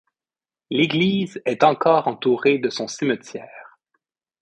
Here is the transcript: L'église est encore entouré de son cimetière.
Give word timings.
L'église 0.71 1.39
est 1.45 1.63
encore 1.63 2.07
entouré 2.07 2.57
de 2.57 2.71
son 2.71 2.87
cimetière. 2.87 3.77